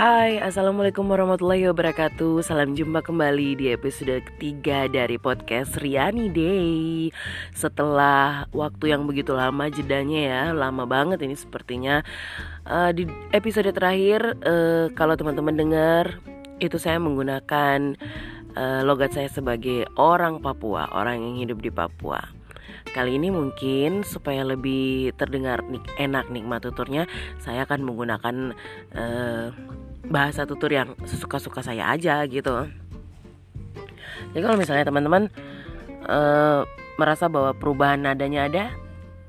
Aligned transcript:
Hai, 0.00 0.40
Assalamualaikum 0.40 1.04
warahmatullahi 1.12 1.68
wabarakatuh. 1.68 2.40
Salam 2.40 2.72
jumpa 2.72 3.04
kembali 3.04 3.60
di 3.60 3.68
episode 3.68 4.24
ketiga 4.32 4.88
dari 4.88 5.20
podcast 5.20 5.76
Riani 5.76 6.32
Day. 6.32 7.12
Setelah 7.52 8.48
waktu 8.48 8.96
yang 8.96 9.04
begitu 9.04 9.36
lama 9.36 9.68
jedanya 9.68 10.20
ya 10.24 10.42
Lama 10.56 10.88
banget 10.88 11.20
ini 11.20 11.36
sepertinya. 11.36 12.00
Uh, 12.64 12.96
Di 12.96 13.04
episode 13.36 13.68
terakhir 13.76 14.40
uh, 14.40 14.88
Kalau 14.96 15.20
teman-teman 15.20 15.52
dengar 15.52 16.16
Itu 16.64 16.80
saya 16.80 16.96
menggunakan 16.96 17.92
uh, 18.56 18.80
logat 18.88 19.12
saya 19.12 19.28
sebagai 19.28 19.84
orang 20.00 20.40
Papua 20.40 20.88
Orang 20.96 21.20
yang 21.20 21.44
hidup 21.44 21.60
di 21.60 21.68
Papua. 21.68 22.40
Kali 22.90 23.22
ini 23.22 23.30
mungkin 23.30 24.02
supaya 24.02 24.42
lebih 24.42 25.14
terdengar 25.14 25.62
enak 25.94 26.26
nikmat 26.26 26.66
tuturnya, 26.66 27.06
saya 27.38 27.62
akan 27.62 27.86
menggunakan 27.86 28.36
uh, 28.98 29.54
bahasa 30.10 30.42
tutur 30.44 30.74
yang 30.74 30.98
sesuka-suka 31.06 31.62
saya 31.62 31.86
aja 31.86 32.20
gitu. 32.26 32.66
Jadi 34.34 34.42
kalau 34.42 34.58
misalnya 34.58 34.84
teman-teman 34.84 35.30
uh, 36.10 36.66
merasa 36.98 37.30
bahwa 37.30 37.54
perubahan 37.54 38.02
nadanya 38.02 38.50
ada, 38.50 38.64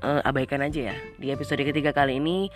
uh, 0.02 0.20
abaikan 0.26 0.60
aja 0.60 0.92
ya. 0.92 0.96
Di 1.16 1.30
episode 1.30 1.62
ketiga 1.62 1.94
kali 1.94 2.18
ini 2.18 2.50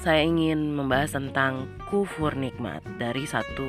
saya 0.00 0.24
ingin 0.24 0.72
membahas 0.72 1.12
tentang 1.12 1.68
kufur 1.92 2.32
nikmat 2.32 2.80
dari 2.96 3.28
satu 3.28 3.68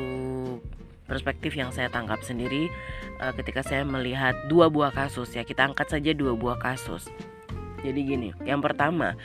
perspektif 1.12 1.60
yang 1.60 1.76
saya 1.76 1.92
tangkap 1.92 2.24
sendiri 2.24 2.72
uh, 3.20 3.36
ketika 3.36 3.60
saya 3.68 3.84
melihat 3.84 4.32
dua 4.48 4.72
buah 4.72 4.96
kasus 4.96 5.36
ya 5.36 5.44
kita 5.44 5.68
angkat 5.68 5.92
saja 5.92 6.16
dua 6.16 6.32
buah 6.40 6.56
kasus 6.56 7.12
jadi 7.84 8.00
gini 8.00 8.32
yang 8.48 8.64
pertama 8.64 9.20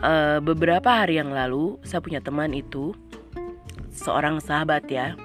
uh, 0.00 0.40
beberapa 0.40 0.88
hari 0.88 1.20
yang 1.20 1.36
lalu 1.36 1.76
saya 1.84 2.00
punya 2.00 2.24
teman 2.24 2.56
itu 2.56 2.96
seorang 3.96 4.38
sahabat 4.38 4.84
ya. 4.92 5.16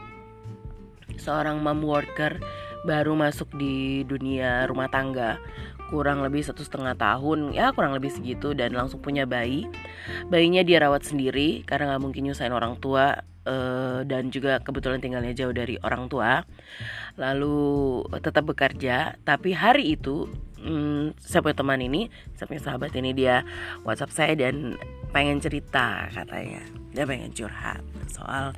Seorang 1.19 1.59
mom 1.59 1.83
worker 1.83 2.39
baru 2.87 3.13
masuk 3.13 3.51
di 3.59 4.01
dunia 4.07 4.65
rumah 4.65 4.89
tangga. 4.89 5.37
Kurang 5.91 6.23
lebih 6.23 6.39
satu 6.39 6.63
setengah 6.63 6.95
tahun 6.95 7.51
ya 7.51 7.75
kurang 7.75 7.91
lebih 7.91 8.15
segitu 8.15 8.55
dan 8.55 8.71
langsung 8.71 9.03
punya 9.03 9.27
bayi. 9.27 9.67
Bayinya 10.31 10.63
dia 10.63 10.79
rawat 10.79 11.03
sendiri 11.03 11.67
karena 11.67 11.93
nggak 11.93 12.01
mungkin 12.01 12.31
nyusahin 12.31 12.55
orang 12.55 12.79
tua 12.79 13.27
uh, 13.45 14.01
dan 14.05 14.29
juga 14.29 14.61
kebetulan 14.61 15.01
tinggalnya 15.01 15.33
jauh 15.33 15.53
dari 15.53 15.77
orang 15.81 16.07
tua. 16.11 16.45
Lalu 17.19 18.01
tetap 18.21 18.47
bekerja 18.47 19.19
tapi 19.21 19.51
hari 19.55 19.95
itu 19.97 20.29
hmm, 20.61 21.17
saya 21.19 21.41
punya 21.43 21.57
teman 21.57 21.81
ini 21.81 22.07
saya 22.37 22.45
punya 22.47 22.63
sahabat 22.63 22.91
ini 22.95 23.11
dia 23.11 23.43
WhatsApp 23.83 24.15
saya 24.15 24.33
dan 24.37 24.77
pengen 25.11 25.41
cerita 25.41 26.07
katanya. 26.13 26.63
Dia 26.91 27.03
pengen 27.07 27.31
curhat 27.35 27.83
soal 28.07 28.55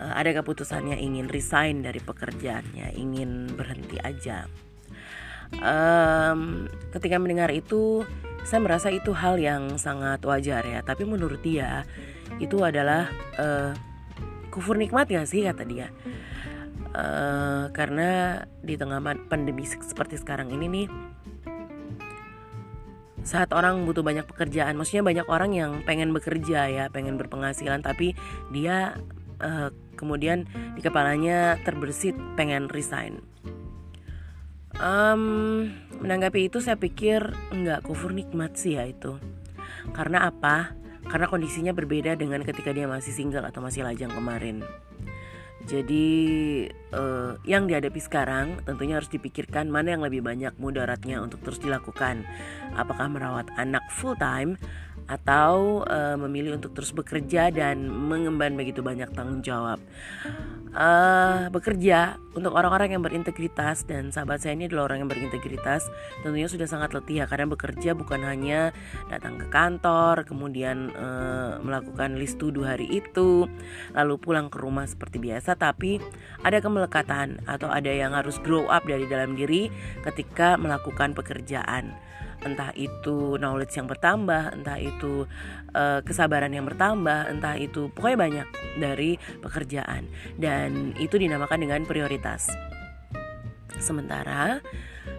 uh, 0.00 0.14
ada 0.16 0.30
keputusannya 0.42 0.98
ingin 0.98 1.26
resign 1.30 1.84
dari 1.84 2.00
pekerjaannya 2.00 2.96
ingin 2.96 3.52
berhenti 3.54 4.00
aja. 4.02 4.48
Um, 5.62 6.66
ketika 6.90 7.22
mendengar 7.22 7.54
itu 7.54 8.02
saya 8.42 8.62
merasa 8.62 8.90
itu 8.90 9.10
hal 9.14 9.38
yang 9.38 9.78
sangat 9.78 10.22
wajar 10.26 10.62
ya. 10.62 10.82
Tapi 10.82 11.06
menurut 11.06 11.42
dia 11.42 11.86
itu 12.42 12.62
adalah 12.62 13.10
uh, 13.38 13.74
kufur 14.56 14.80
nikmat 14.80 15.12
gak 15.12 15.28
sih 15.28 15.44
kata 15.44 15.68
dia. 15.68 15.92
Uh, 16.96 17.68
karena 17.76 18.40
di 18.64 18.80
tengah 18.80 19.04
pandemi 19.28 19.68
seperti 19.68 20.16
sekarang 20.16 20.48
ini 20.48 20.64
nih 20.64 20.88
saat 23.20 23.50
orang 23.52 23.84
butuh 23.84 24.06
banyak 24.06 24.24
pekerjaan 24.24 24.78
maksudnya 24.78 25.02
banyak 25.02 25.26
orang 25.26 25.50
yang 25.52 25.72
pengen 25.82 26.14
bekerja 26.14 26.70
ya 26.70 26.84
pengen 26.88 27.18
berpenghasilan 27.18 27.82
tapi 27.82 28.14
dia 28.54 28.96
uh, 29.42 29.68
kemudian 29.98 30.46
di 30.76 30.80
kepalanya 30.84 31.58
terbersit 31.64 32.14
pengen 32.36 32.70
resign. 32.70 33.24
Um, 34.76 35.72
menanggapi 36.04 36.52
itu 36.52 36.60
saya 36.60 36.76
pikir 36.76 37.32
enggak 37.48 37.82
kufur 37.82 38.12
nikmat 38.12 38.54
sih 38.60 38.76
ya 38.76 38.84
itu. 38.84 39.16
Karena 39.96 40.28
apa 40.28 40.76
karena 41.06 41.26
kondisinya 41.30 41.72
berbeda 41.72 42.18
dengan 42.18 42.42
ketika 42.42 42.74
dia 42.74 42.90
masih 42.90 43.14
single 43.14 43.46
atau 43.46 43.62
masih 43.62 43.86
lajang 43.86 44.10
kemarin. 44.10 44.62
Jadi 45.66 46.06
uh, 46.94 47.34
yang 47.42 47.66
dihadapi 47.66 47.98
sekarang 47.98 48.62
tentunya 48.62 49.02
harus 49.02 49.10
dipikirkan 49.10 49.66
mana 49.66 49.98
yang 49.98 50.02
lebih 50.06 50.22
banyak 50.22 50.54
mudaratnya 50.62 51.18
untuk 51.18 51.42
terus 51.42 51.58
dilakukan. 51.58 52.22
Apakah 52.78 53.10
merawat 53.10 53.50
anak 53.58 53.82
full 53.90 54.14
time 54.14 54.54
atau 55.06 55.86
uh, 55.86 56.18
memilih 56.18 56.58
untuk 56.58 56.74
terus 56.74 56.90
bekerja 56.90 57.54
dan 57.54 57.86
mengemban 57.86 58.58
begitu 58.58 58.82
banyak 58.82 59.10
tanggung 59.14 59.42
jawab. 59.42 59.78
Uh, 60.76 61.48
bekerja 61.56 62.20
untuk 62.36 62.52
orang-orang 62.52 62.92
yang 62.92 63.00
berintegritas 63.00 63.88
dan 63.88 64.12
sahabat 64.12 64.44
saya 64.44 64.52
ini 64.60 64.68
adalah 64.68 64.92
orang 64.92 65.00
yang 65.00 65.08
berintegritas 65.08 65.88
tentunya 66.20 66.52
sudah 66.52 66.68
sangat 66.68 66.92
letih 66.92 67.24
ya 67.24 67.26
karena 67.32 67.48
bekerja 67.48 67.96
bukan 67.96 68.20
hanya 68.20 68.76
datang 69.08 69.40
ke 69.40 69.48
kantor 69.48 70.28
kemudian 70.28 70.92
uh, 70.92 71.56
melakukan 71.64 72.20
list 72.20 72.36
to 72.36 72.52
do 72.52 72.60
hari 72.60 72.84
itu 72.92 73.48
lalu 73.96 74.20
pulang 74.20 74.52
ke 74.52 74.60
rumah 74.60 74.84
seperti 74.84 75.16
biasa 75.16 75.56
tapi 75.56 75.96
ada 76.44 76.60
kemelekatan 76.60 77.40
atau 77.48 77.72
ada 77.72 77.88
yang 77.88 78.12
harus 78.12 78.36
grow 78.44 78.68
up 78.68 78.84
dari 78.84 79.08
dalam 79.08 79.32
diri 79.32 79.72
ketika 80.04 80.60
melakukan 80.60 81.16
pekerjaan 81.16 81.96
entah 82.44 82.72
itu 82.76 83.40
knowledge 83.40 83.76
yang 83.78 83.88
bertambah, 83.88 84.56
entah 84.56 84.78
itu 84.80 85.24
uh, 85.72 86.00
kesabaran 86.02 86.52
yang 86.52 86.66
bertambah, 86.68 87.30
entah 87.30 87.56
itu 87.56 87.88
pokoknya 87.94 88.18
banyak 88.18 88.48
dari 88.80 89.16
pekerjaan 89.40 90.08
dan 90.36 90.92
itu 91.00 91.16
dinamakan 91.16 91.64
dengan 91.64 91.84
prioritas. 91.88 92.50
Sementara 93.76 94.64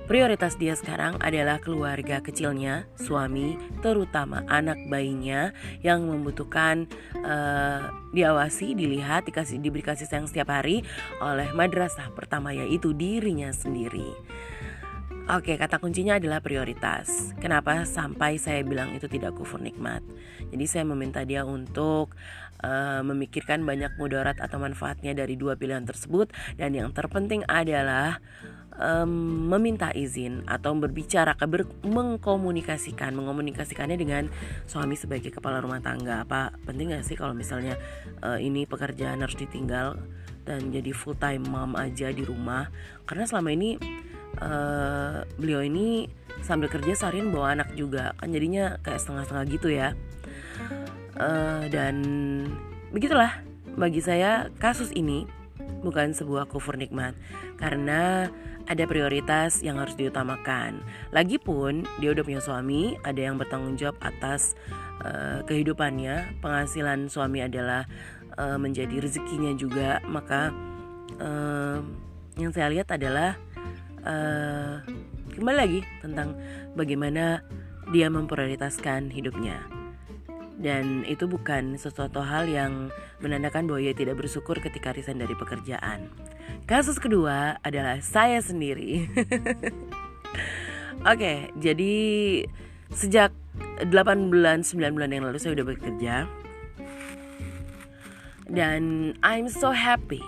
prioritas 0.09 0.57
dia 0.57 0.73
sekarang 0.73 1.19
adalah 1.21 1.61
keluarga 1.61 2.23
kecilnya, 2.23 2.89
suami, 2.97 3.59
terutama 3.83 4.41
anak 4.49 4.79
bayinya 4.89 5.51
yang 5.83 6.07
membutuhkan 6.07 6.89
uh, 7.21 7.91
diawasi, 8.15 8.73
dilihat, 8.73 9.27
dikasih 9.27 9.59
diberi 9.61 9.83
kasih 9.83 10.07
sayang 10.07 10.25
setiap 10.25 10.49
hari 10.49 10.81
oleh 11.21 11.51
madrasah 11.53 12.09
pertama 12.15 12.55
yaitu 12.55 12.95
dirinya 12.95 13.51
sendiri. 13.53 14.15
Oke, 15.27 15.59
kata 15.59 15.83
kuncinya 15.83 16.15
adalah 16.15 16.39
prioritas. 16.39 17.35
Kenapa 17.43 17.83
sampai 17.83 18.39
saya 18.39 18.63
bilang 18.63 18.95
itu 18.95 19.11
tidak 19.11 19.35
kufur 19.35 19.59
nikmat? 19.59 19.99
Jadi 20.55 20.65
saya 20.71 20.87
meminta 20.87 21.27
dia 21.27 21.43
untuk 21.43 22.15
uh, 22.63 23.03
memikirkan 23.03 23.67
banyak 23.67 23.99
mudarat 23.99 24.39
atau 24.39 24.55
manfaatnya 24.55 25.11
dari 25.11 25.35
dua 25.35 25.59
pilihan 25.59 25.83
tersebut 25.83 26.31
dan 26.55 26.71
yang 26.71 26.95
terpenting 26.95 27.43
adalah 27.43 28.23
um, 28.79 29.51
meminta 29.51 29.91
izin 29.91 30.47
atau 30.47 30.71
berbicara 30.79 31.35
ber, 31.43 31.67
mengkomunikasikan 31.83 33.11
mengomunikasikannya 33.11 33.99
dengan 33.99 34.31
suami 34.63 34.95
sebagai 34.95 35.35
kepala 35.35 35.59
rumah 35.59 35.83
tangga 35.83 36.23
apa 36.23 36.55
penting 36.63 36.95
gak 36.95 37.03
sih 37.03 37.19
kalau 37.19 37.35
misalnya 37.35 37.75
uh, 38.23 38.39
ini 38.39 38.63
pekerjaan 38.63 39.19
harus 39.19 39.35
ditinggal 39.35 39.99
dan 40.47 40.71
jadi 40.71 40.95
full 40.95 41.19
time 41.19 41.43
mom 41.43 41.75
aja 41.75 42.07
di 42.15 42.23
rumah 42.23 42.71
karena 43.03 43.27
selama 43.27 43.51
ini 43.51 43.75
uh, 44.41 45.23
beliau 45.37 45.61
ini 45.65 46.09
sambil 46.41 46.69
kerja 46.69 46.93
seharian 46.93 47.33
bawa 47.33 47.57
anak 47.57 47.73
juga 47.73 48.13
kan 48.21 48.29
jadinya 48.29 48.77
kayak 48.85 49.01
setengah-setengah 49.01 49.45
gitu 49.49 49.69
ya 49.73 49.87
uh, 51.17 51.65
dan 51.69 51.95
begitulah 52.93 53.41
bagi 53.77 54.01
saya 54.01 54.49
kasus 54.57 54.89
ini 54.93 55.29
bukan 55.85 56.13
sebuah 56.13 56.49
kufur 56.49 56.77
nikmat 56.77 57.13
karena 57.61 58.29
ada 58.67 58.83
prioritas 58.83 59.63
yang 59.63 59.79
harus 59.79 59.95
diutamakan. 59.95 60.83
Lagipun 61.15 61.87
dia 62.03 62.11
udah 62.11 62.23
punya 62.23 62.43
suami, 62.43 62.99
ada 63.07 63.17
yang 63.31 63.39
bertanggung 63.39 63.79
jawab 63.79 63.95
atas 64.03 64.59
uh, 65.07 65.39
kehidupannya. 65.47 66.43
Penghasilan 66.43 67.07
suami 67.07 67.47
adalah 67.47 67.87
uh, 68.35 68.59
menjadi 68.59 68.99
rezekinya 68.99 69.55
juga. 69.55 70.03
Maka 70.03 70.51
uh, 71.23 71.79
yang 72.35 72.51
saya 72.51 72.67
lihat 72.75 72.91
adalah 72.91 73.39
uh, 74.07 74.79
kembali 75.35 75.57
lagi 75.57 75.79
tentang 75.99 76.33
bagaimana 76.73 77.43
dia 77.91 78.07
memprioritaskan 78.07 79.11
hidupnya. 79.11 79.59
Dan 80.57 81.05
itu 81.05 81.29
bukan 81.29 81.77
sesuatu 81.77 82.17
hal 82.25 82.49
yang 82.49 82.89
menandakan 83.21 83.69
bahwa 83.69 83.77
ia 83.77 83.93
tidak 83.93 84.17
bersyukur 84.17 84.57
ketika 84.57 84.89
resign 84.89 85.21
dari 85.21 85.37
pekerjaan. 85.37 86.09
Kasus 86.65 86.97
kedua 86.97 87.61
adalah 87.61 88.01
saya 88.01 88.41
sendiri. 88.41 89.05
Oke, 91.05 91.13
okay, 91.13 91.37
jadi 91.61 91.95
sejak 92.89 93.29
8 93.85 94.33
bulan, 94.33 94.65
9 94.65 94.97
bulan 94.97 95.13
yang 95.13 95.29
lalu 95.29 95.37
saya 95.37 95.53
udah 95.61 95.67
bekerja. 95.69 96.25
Dan 98.49 99.13
I'm 99.21 99.45
so 99.45 99.69
happy. 99.69 100.23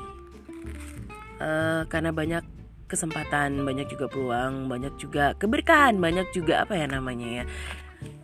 Uh, 1.42 1.88
karena 1.90 2.14
banyak 2.14 2.44
kesempatan, 2.90 3.62
banyak 3.62 3.86
juga 3.94 4.10
peluang, 4.10 4.66
banyak 4.66 4.98
juga 4.98 5.38
keberkahan, 5.38 6.02
banyak 6.02 6.34
juga 6.34 6.66
apa 6.66 6.74
ya 6.74 6.90
namanya 6.90 7.30
ya. 7.30 7.46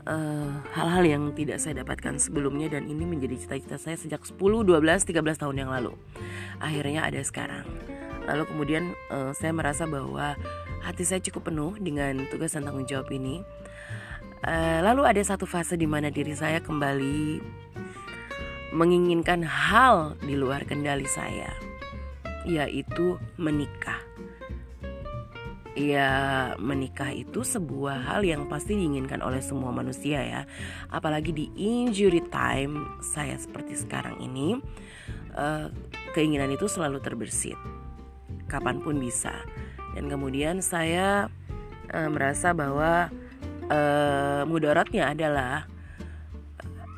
eh, 0.07 0.51
hal-hal 0.71 1.03
uh, 1.03 1.11
yang 1.17 1.23
tidak 1.35 1.59
saya 1.59 1.83
dapatkan 1.83 2.15
sebelumnya 2.17 2.71
dan 2.71 2.87
ini 2.87 3.03
menjadi 3.03 3.35
cita-cita 3.35 3.77
saya 3.77 3.97
sejak 3.99 4.23
10, 4.23 4.37
12, 4.39 4.81
13 4.81 5.41
tahun 5.41 5.55
yang 5.55 5.69
lalu. 5.69 5.93
Akhirnya 6.57 7.05
ada 7.05 7.21
sekarang. 7.21 7.67
Lalu 8.25 8.43
kemudian 8.49 8.83
uh, 9.13 9.33
saya 9.37 9.53
merasa 9.53 9.85
bahwa 9.85 10.33
hati 10.81 11.03
saya 11.05 11.21
cukup 11.21 11.53
penuh 11.53 11.73
dengan 11.77 12.25
tugas 12.29 12.53
dan 12.53 12.65
tanggung 12.65 12.85
jawab 12.85 13.09
ini. 13.13 13.41
Uh, 14.45 14.79
lalu 14.85 15.09
ada 15.09 15.21
satu 15.25 15.49
fase 15.49 15.73
di 15.73 15.89
mana 15.89 16.13
diri 16.13 16.37
saya 16.37 16.61
kembali 16.61 17.41
menginginkan 18.77 19.41
hal 19.41 20.13
di 20.21 20.37
luar 20.37 20.67
kendali 20.69 21.09
saya, 21.09 21.49
yaitu 22.45 23.17
menikah 23.41 24.04
ya 25.75 26.11
menikah 26.55 27.11
itu 27.11 27.43
sebuah 27.43 28.07
hal 28.07 28.23
yang 28.23 28.47
pasti 28.47 28.79
diinginkan 28.79 29.19
oleh 29.19 29.43
semua 29.43 29.75
manusia 29.75 30.23
ya. 30.23 30.41
Apalagi 30.87 31.35
di 31.35 31.45
injury 31.59 32.23
time 32.31 32.99
saya 33.03 33.35
seperti 33.35 33.75
sekarang 33.75 34.17
ini 34.23 34.57
uh, 35.35 35.67
keinginan 36.15 36.55
itu 36.55 36.71
selalu 36.71 37.03
terbersit 37.03 37.59
kapan 38.47 38.79
pun 38.79 38.97
bisa. 38.97 39.35
Dan 39.93 40.07
kemudian 40.07 40.63
saya 40.63 41.27
uh, 41.91 42.09
merasa 42.09 42.55
bahwa 42.55 43.11
uh, 43.67 44.41
mudaratnya 44.47 45.11
adalah 45.11 45.67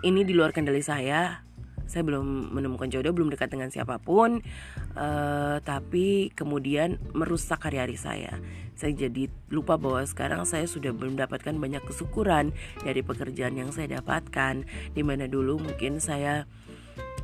ini 0.06 0.22
di 0.22 0.38
luar 0.38 0.54
kendali 0.54 0.86
saya 0.86 1.47
saya 1.88 2.04
belum 2.04 2.52
menemukan 2.52 2.92
jodoh 2.92 3.16
belum 3.16 3.32
dekat 3.32 3.56
dengan 3.56 3.72
siapa 3.72 3.98
pun 3.98 4.44
uh, 4.94 5.58
tapi 5.64 6.30
kemudian 6.36 7.00
merusak 7.16 7.64
hari-hari 7.64 7.96
saya. 7.96 8.38
Saya 8.78 8.94
jadi 8.94 9.32
lupa 9.50 9.80
bahwa 9.82 10.06
sekarang 10.06 10.46
saya 10.46 10.70
sudah 10.70 10.94
mendapatkan 10.94 11.56
banyak 11.58 11.82
kesyukuran 11.88 12.54
dari 12.86 13.02
pekerjaan 13.02 13.58
yang 13.58 13.74
saya 13.74 13.98
dapatkan 13.98 14.68
di 14.94 15.02
mana 15.02 15.26
dulu 15.26 15.58
mungkin 15.58 15.98
saya 15.98 16.46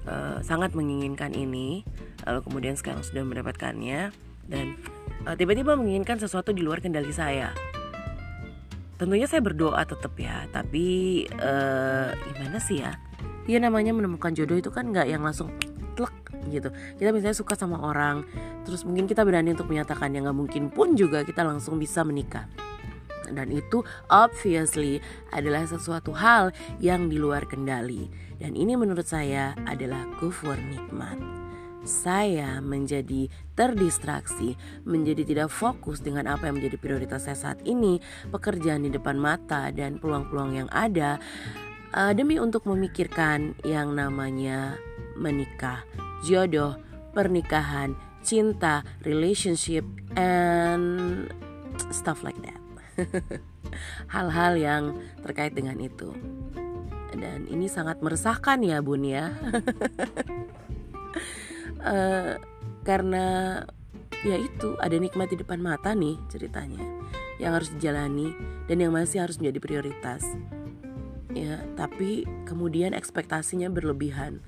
uh, 0.10 0.42
sangat 0.42 0.74
menginginkan 0.74 1.36
ini 1.38 1.86
lalu 2.26 2.40
kemudian 2.42 2.74
sekarang 2.80 3.06
sudah 3.06 3.22
mendapatkannya 3.22 4.10
dan 4.50 4.66
uh, 5.30 5.36
tiba-tiba 5.38 5.78
menginginkan 5.78 6.18
sesuatu 6.18 6.56
di 6.56 6.66
luar 6.66 6.82
kendali 6.82 7.14
saya. 7.14 7.54
Tentunya 8.98 9.28
saya 9.28 9.44
berdoa 9.44 9.84
tetap 9.84 10.16
ya 10.18 10.48
tapi 10.50 11.22
uh, 11.38 12.16
gimana 12.34 12.58
sih 12.58 12.82
ya 12.82 12.96
ya 13.48 13.58
namanya 13.60 13.92
menemukan 13.92 14.32
jodoh 14.32 14.58
itu 14.60 14.72
kan 14.72 14.90
nggak 14.92 15.08
yang 15.10 15.24
langsung 15.24 15.52
tlek 15.94 16.14
gitu. 16.50 16.70
Kita 17.00 17.10
misalnya 17.14 17.38
suka 17.38 17.54
sama 17.56 17.80
orang 17.80 18.26
terus 18.68 18.84
mungkin 18.88 19.06
kita 19.08 19.24
berani 19.24 19.54
untuk 19.54 19.70
menyatakan 19.70 20.12
yang 20.16 20.28
nggak 20.30 20.38
mungkin 20.38 20.64
pun 20.72 20.96
juga 20.98 21.24
kita 21.24 21.46
langsung 21.46 21.78
bisa 21.80 22.02
menikah. 22.04 22.48
Dan 23.34 23.50
itu 23.50 23.82
obviously 24.12 25.00
adalah 25.34 25.66
sesuatu 25.66 26.14
hal 26.14 26.54
yang 26.78 27.08
di 27.08 27.18
luar 27.18 27.48
kendali. 27.50 28.12
Dan 28.38 28.54
ini 28.54 28.76
menurut 28.76 29.08
saya 29.08 29.56
adalah 29.64 30.06
kufur 30.20 30.60
nikmat. 30.60 31.18
Saya 31.84 32.64
menjadi 32.64 33.28
terdistraksi, 33.60 34.56
menjadi 34.88 35.28
tidak 35.28 35.50
fokus 35.52 36.00
dengan 36.00 36.32
apa 36.32 36.48
yang 36.48 36.56
menjadi 36.56 36.80
prioritas 36.80 37.28
saya 37.28 37.36
saat 37.36 37.60
ini, 37.68 38.00
pekerjaan 38.32 38.88
di 38.88 38.92
depan 38.92 39.20
mata 39.20 39.68
dan 39.68 40.00
peluang-peluang 40.00 40.64
yang 40.64 40.70
ada 40.72 41.20
uh, 41.94 42.12
demi 42.12 42.42
untuk 42.42 42.66
memikirkan 42.66 43.56
yang 43.62 43.94
namanya 43.94 44.78
menikah, 45.16 45.86
jodoh, 46.26 46.76
pernikahan, 47.14 47.94
cinta, 48.26 48.82
relationship, 49.06 49.86
and 50.18 51.30
stuff 51.94 52.26
like 52.26 52.38
that. 52.42 52.60
Hal-hal 54.14 54.54
yang 54.58 54.84
terkait 55.22 55.54
dengan 55.54 55.78
itu. 55.78 56.14
Dan 57.14 57.46
ini 57.46 57.70
sangat 57.70 58.02
meresahkan 58.02 58.58
ya 58.66 58.82
bun 58.82 59.06
ya. 59.06 59.30
uh, 61.86 62.34
karena 62.88 63.26
ya 64.26 64.38
itu 64.40 64.80
ada 64.82 64.98
nikmat 64.98 65.30
di 65.30 65.38
depan 65.38 65.60
mata 65.60 65.92
nih 65.92 66.16
ceritanya 66.32 66.80
yang 67.44 67.60
harus 67.60 67.70
dijalani 67.76 68.32
dan 68.72 68.80
yang 68.80 68.96
masih 68.96 69.20
harus 69.20 69.36
menjadi 69.36 69.60
prioritas 69.60 70.24
ya 71.34 71.62
tapi 71.74 72.26
kemudian 72.46 72.96
ekspektasinya 72.96 73.70
berlebihan. 73.70 74.42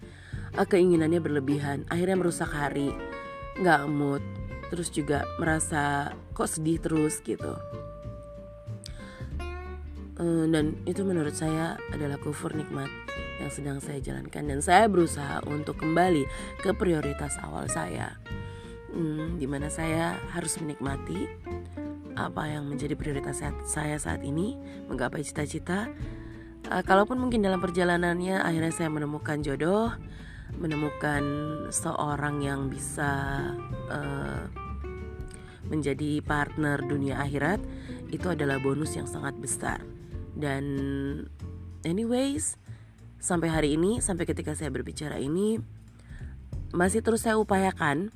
Uh, 0.55 0.63
keinginannya 0.63 1.19
berlebihan. 1.19 1.83
Akhirnya 1.91 2.15
merusak 2.15 2.49
hari. 2.49 2.93
Nggak 3.59 3.81
mood. 3.91 4.23
Terus 4.71 4.89
juga 4.89 5.27
merasa 5.37 6.15
kok 6.31 6.49
sedih 6.49 6.79
terus 6.79 7.19
gitu. 7.21 7.53
Uh, 10.15 10.47
dan 10.47 10.79
itu 10.87 11.03
menurut 11.03 11.35
saya 11.35 11.75
adalah 11.91 12.15
kufur 12.15 12.55
nikmat 12.55 12.87
yang 13.43 13.51
sedang 13.51 13.77
saya 13.83 13.99
jalankan. 13.99 14.47
Dan 14.47 14.63
saya 14.63 14.87
berusaha 14.87 15.43
untuk 15.49 15.75
kembali 15.83 16.23
ke 16.63 16.71
prioritas 16.71 17.35
awal 17.43 17.67
saya. 17.67 18.15
Hmm, 18.95 19.35
di 19.35 19.43
mana 19.43 19.67
saya 19.67 20.15
harus 20.31 20.55
menikmati 20.63 21.27
apa 22.15 22.47
yang 22.47 22.71
menjadi 22.71 22.95
prioritas 22.95 23.43
saya 23.67 23.99
saat 23.99 24.23
ini 24.23 24.55
menggapai 24.87 25.19
cita-cita 25.19 25.91
uh, 26.71 26.83
kalaupun 26.85 27.17
mungkin 27.19 27.43
dalam 27.45 27.61
perjalanannya 27.61 28.41
akhirnya 28.41 28.73
saya 28.73 28.89
menemukan 28.89 29.41
jodoh 29.41 29.91
menemukan 30.55 31.23
seorang 31.73 32.39
yang 32.39 32.71
bisa 32.71 33.41
uh, 33.91 34.47
menjadi 35.67 36.21
partner 36.21 36.79
dunia 36.85 37.19
akhirat 37.19 37.59
itu 38.13 38.29
adalah 38.29 38.61
bonus 38.61 38.93
yang 38.93 39.09
sangat 39.09 39.33
besar. 39.41 39.81
Dan 40.35 40.63
anyways 41.83 42.55
sampai 43.17 43.49
hari 43.49 43.69
ini 43.73 43.99
sampai 44.03 44.29
ketika 44.29 44.53
saya 44.53 44.69
berbicara 44.69 45.17
ini 45.17 45.57
masih 46.75 47.01
terus 47.01 47.25
saya 47.25 47.39
upayakan 47.39 48.11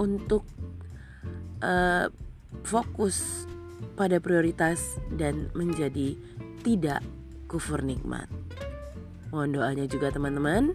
untuk 0.00 0.42
uh, 1.62 2.08
fokus 2.64 3.46
pada 3.94 4.18
prioritas 4.18 4.96
dan 5.14 5.52
menjadi 5.52 6.16
tidak 6.64 7.04
kufur 7.52 7.84
nikmat. 7.84 8.32
Mohon 9.28 9.60
doanya 9.60 9.84
juga 9.84 10.08
teman-teman. 10.08 10.72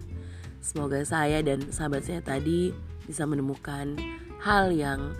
Semoga 0.62 1.02
saya 1.02 1.42
dan 1.42 1.66
sahabat 1.74 2.06
saya 2.06 2.22
tadi 2.22 2.70
bisa 3.06 3.26
menemukan 3.26 3.98
hal 4.38 4.70
yang 4.70 5.14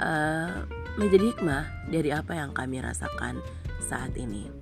uh, 0.00 0.64
menjadi 0.96 1.36
hikmah 1.36 1.64
dari 1.92 2.12
apa 2.12 2.32
yang 2.36 2.56
kami 2.56 2.80
rasakan 2.80 3.44
saat 3.84 4.16
ini. 4.16 4.59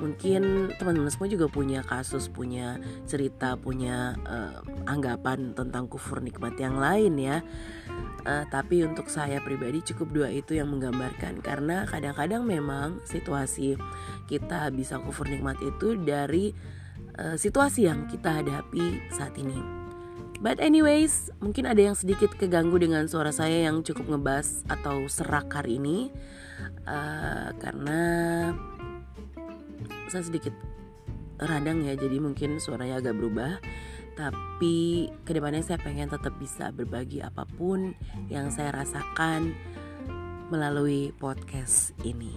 Mungkin 0.00 0.72
teman-teman 0.80 1.12
semua 1.12 1.28
juga 1.28 1.46
punya 1.52 1.84
kasus, 1.84 2.32
punya 2.32 2.80
cerita, 3.04 3.52
punya 3.60 4.16
uh, 4.24 4.64
anggapan 4.88 5.52
tentang 5.52 5.86
kufur 5.92 6.24
nikmat 6.24 6.56
yang 6.56 6.80
lain 6.80 7.20
ya. 7.20 7.44
Uh, 8.24 8.44
tapi 8.48 8.84
untuk 8.84 9.08
saya 9.12 9.40
pribadi 9.44 9.80
cukup 9.80 10.08
dua 10.12 10.28
itu 10.32 10.56
yang 10.56 10.68
menggambarkan 10.72 11.40
karena 11.40 11.88
kadang-kadang 11.88 12.44
memang 12.44 13.00
situasi 13.08 13.80
kita 14.28 14.68
bisa 14.72 15.00
kufur 15.00 15.28
nikmat 15.28 15.56
itu 15.60 15.96
dari 16.00 16.52
uh, 17.20 17.36
situasi 17.36 17.88
yang 17.88 18.08
kita 18.08 18.40
hadapi 18.40 19.04
saat 19.12 19.36
ini. 19.36 19.80
But 20.40 20.56
anyways, 20.56 21.28
mungkin 21.44 21.68
ada 21.68 21.92
yang 21.92 21.92
sedikit 21.92 22.32
keganggu 22.32 22.80
dengan 22.80 23.04
suara 23.04 23.28
saya 23.28 23.68
yang 23.68 23.84
cukup 23.84 24.16
ngebas 24.16 24.64
atau 24.72 25.04
serak 25.04 25.52
hari 25.52 25.76
ini 25.76 26.08
uh, 26.88 27.52
karena 27.60 28.00
saya 30.10 30.26
sedikit 30.26 30.52
radang 31.40 31.86
ya, 31.86 31.96
jadi 31.96 32.20
mungkin 32.20 32.58
suaranya 32.60 33.00
agak 33.00 33.16
berubah 33.16 33.62
tapi 34.20 35.08
ke 35.24 35.32
depannya 35.32 35.64
saya 35.64 35.80
pengen 35.80 36.12
tetap 36.12 36.36
bisa 36.36 36.68
berbagi 36.74 37.24
apa 37.24 37.48
pun 37.56 37.96
yang 38.28 38.52
saya 38.52 38.74
rasakan 38.74 39.56
melalui 40.52 41.14
podcast 41.16 41.96
ini. 42.04 42.34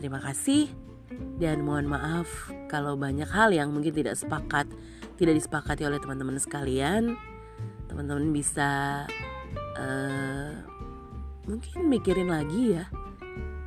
Terima 0.00 0.18
kasih 0.18 0.66
dan 1.38 1.62
mohon 1.62 1.86
maaf 1.86 2.26
kalau 2.66 2.98
banyak 2.98 3.28
hal 3.30 3.52
yang 3.54 3.70
mungkin 3.70 3.94
tidak 3.94 4.18
sepakat, 4.18 4.66
tidak 5.20 5.38
disepakati 5.38 5.86
oleh 5.86 6.02
teman-teman 6.02 6.40
sekalian. 6.40 7.14
Teman-teman 7.86 8.32
bisa 8.34 9.04
uh, 9.78 10.52
mungkin 11.46 11.86
mikirin 11.86 12.32
lagi 12.32 12.80
ya 12.80 12.90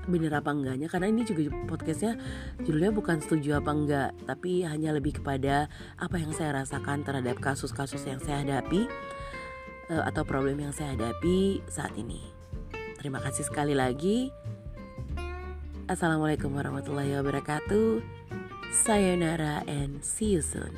bener 0.05 0.33
apa 0.37 0.53
enggaknya 0.53 0.85
karena 0.85 1.09
ini 1.09 1.25
juga 1.25 1.49
podcastnya 1.65 2.17
judulnya 2.61 2.93
bukan 2.93 3.17
setuju 3.21 3.57
apa 3.57 3.71
enggak 3.73 4.09
tapi 4.29 4.61
hanya 4.61 4.93
lebih 4.93 5.17
kepada 5.21 5.65
apa 5.97 6.15
yang 6.21 6.29
saya 6.33 6.61
rasakan 6.61 7.01
terhadap 7.01 7.41
kasus-kasus 7.41 8.05
yang 8.05 8.21
saya 8.21 8.45
hadapi 8.45 8.85
uh, 9.89 10.03
atau 10.05 10.21
problem 10.21 10.61
yang 10.61 10.73
saya 10.73 10.93
hadapi 10.93 11.61
saat 11.69 11.93
ini. 11.97 12.21
Terima 13.01 13.21
kasih 13.21 13.45
sekali 13.45 13.77
lagi. 13.77 14.33
Assalamualaikum 15.85 16.49
warahmatullahi 16.49 17.13
wabarakatuh. 17.21 18.01
Sayonara 18.73 19.61
and 19.69 20.01
see 20.01 20.33
you 20.33 20.41
soon 20.41 20.73